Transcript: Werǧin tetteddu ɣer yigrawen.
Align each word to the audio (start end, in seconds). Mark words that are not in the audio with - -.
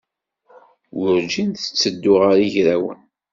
Werǧin 0.97 1.49
tetteddu 1.53 2.13
ɣer 2.21 2.35
yigrawen. 2.39 3.01